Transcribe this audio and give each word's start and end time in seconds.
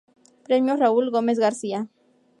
Premios 0.45 0.79
Raúl 0.79 1.11
Gómez 1.11 1.37
García. 1.37 1.87